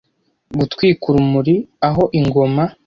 [0.57, 1.55] gutwika urumuri
[1.87, 2.63] aho ingoma